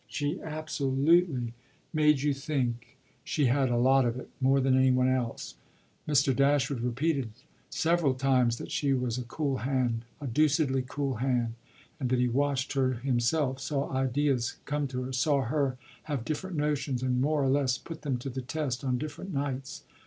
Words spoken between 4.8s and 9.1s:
one else. Mr. Dashwood repeated several times that she